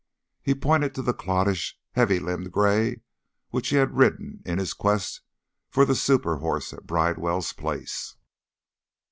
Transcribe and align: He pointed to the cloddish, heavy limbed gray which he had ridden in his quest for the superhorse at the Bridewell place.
He 0.41 0.55
pointed 0.55 0.95
to 0.95 1.03
the 1.03 1.13
cloddish, 1.13 1.77
heavy 1.91 2.17
limbed 2.17 2.51
gray 2.51 3.01
which 3.49 3.69
he 3.69 3.75
had 3.75 3.95
ridden 3.95 4.41
in 4.47 4.57
his 4.57 4.73
quest 4.73 5.21
for 5.69 5.85
the 5.85 5.93
superhorse 5.93 6.73
at 6.73 6.79
the 6.79 6.85
Bridewell 6.85 7.43
place. 7.55 8.15